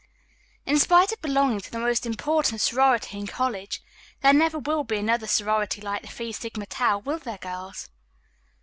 "In 0.65 0.79
spite 0.79 1.11
of 1.11 1.21
belonging 1.21 1.59
to 1.61 1.71
the 1.71 1.77
most 1.77 2.07
important 2.07 2.59
sorority 2.59 3.19
in 3.19 3.27
college, 3.27 3.83
there 4.21 4.33
never 4.33 4.57
will 4.57 4.83
be 4.83 4.97
another 4.97 5.27
sorority 5.27 5.79
like 5.79 6.01
the 6.01 6.07
Phi 6.07 6.31
Sigma 6.31 6.65
Tau, 6.65 6.97
will 6.97 7.19
there, 7.19 7.37
girls?" 7.37 7.87